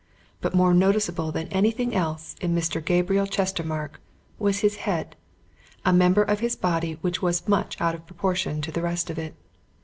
[0.39, 2.83] But more noticeable than anything else in Mr.
[2.83, 3.99] Gabriel Chestermarke
[4.39, 5.15] was his head,
[5.85, 9.19] a member of his body which was much out of proportion to the rest of
[9.19, 9.35] it.